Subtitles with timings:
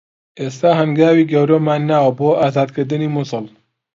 [0.41, 3.45] ئێستا هەنگاوی گەورەمان ناوە بۆ ئازادکردنی موسڵ